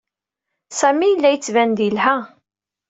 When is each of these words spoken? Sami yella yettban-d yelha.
Sami 0.79 1.07
yella 1.09 1.29
yettban-d 1.31 1.79
yelha. 1.85 2.15